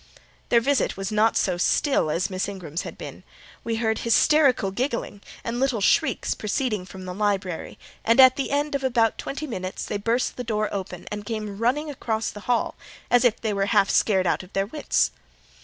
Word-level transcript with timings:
Their 0.49 0.61
visit 0.61 0.97
was 0.97 1.11
not 1.11 1.37
so 1.37 1.57
still 1.57 2.09
as 2.09 2.31
Miss 2.31 2.49
Ingram's 2.49 2.81
had 2.81 2.97
been: 2.97 3.21
we 3.63 3.75
heard 3.75 3.99
hysterical 3.99 4.71
giggling 4.71 5.21
and 5.43 5.59
little 5.59 5.79
shrieks 5.79 6.33
proceeding 6.33 6.87
from 6.87 7.05
the 7.05 7.13
library; 7.13 7.77
and 8.03 8.19
at 8.19 8.35
the 8.35 8.49
end 8.49 8.73
of 8.73 8.83
about 8.83 9.19
twenty 9.19 9.45
minutes 9.45 9.85
they 9.85 9.97
burst 9.99 10.37
the 10.37 10.43
door 10.43 10.69
open, 10.73 11.07
and 11.11 11.23
came 11.27 11.55
running 11.59 11.91
across 11.91 12.31
the 12.31 12.39
hall, 12.49 12.73
as 13.11 13.23
if 13.23 13.39
they 13.39 13.53
were 13.53 13.67
half 13.67 13.91
scared 13.91 14.25
out 14.25 14.41
of 14.41 14.53
their 14.53 14.65
wits. 14.65 15.11